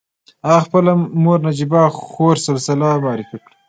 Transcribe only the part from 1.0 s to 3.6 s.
مور نجيبه خور سلسله معرفي کړه.